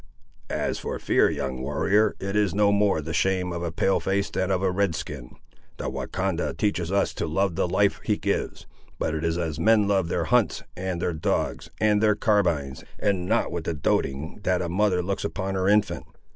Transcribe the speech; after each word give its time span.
"As 0.49 0.79
for 0.79 0.97
fear, 0.97 1.29
young 1.29 1.61
warrior, 1.61 2.15
it 2.19 2.35
is 2.35 2.55
no 2.55 2.71
more 2.71 3.01
the 3.03 3.13
shame 3.13 3.53
of 3.53 3.61
a 3.61 3.71
Pale 3.71 3.99
face 3.99 4.31
than 4.31 4.49
of 4.49 4.63
a 4.63 4.71
Red 4.71 4.95
skin. 4.95 5.35
The 5.77 5.91
Wahcondah 5.91 6.57
teaches 6.57 6.91
us 6.91 7.13
to 7.13 7.27
love 7.27 7.53
the 7.55 7.67
life 7.67 8.01
he 8.03 8.17
gives; 8.17 8.65
but 8.97 9.13
it 9.13 9.23
is 9.23 9.37
as 9.37 9.59
men 9.59 9.87
love 9.87 10.07
their 10.07 10.23
hunts, 10.25 10.63
and 10.75 10.99
their 10.99 11.13
dogs, 11.13 11.69
and 11.79 12.01
their 12.01 12.15
carabines, 12.15 12.83
and 12.97 13.27
not 13.27 13.51
with 13.51 13.65
the 13.65 13.75
doting 13.75 14.39
that 14.41 14.63
a 14.63 14.69
mother 14.69 15.03
looks 15.03 15.23
upon 15.23 15.53
her 15.53 15.67
infant. 15.67 16.07